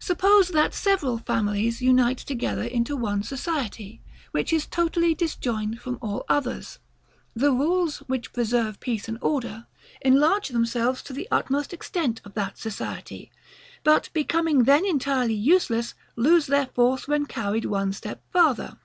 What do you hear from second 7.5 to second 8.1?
rules,